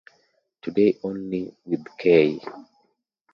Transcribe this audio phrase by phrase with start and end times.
[0.63, 2.39] Today only with "k".